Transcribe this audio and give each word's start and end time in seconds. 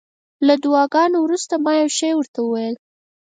له 0.47 0.53
دعاګانو 0.63 1.17
وروسته 1.21 1.53
ما 1.65 1.71
یو 1.81 1.89
شی 1.97 2.11
ورته 2.15 2.39
وویل. 2.41 2.75